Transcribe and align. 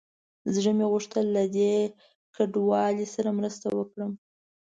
زړه 0.53 0.71
مې 0.77 0.85
وغوښتل 0.87 1.25
له 1.37 1.43
دې 1.57 1.73
کنډوالې 2.35 3.05
سره 3.15 3.29
مرسته 3.39 3.65
وکړم. 3.77 4.11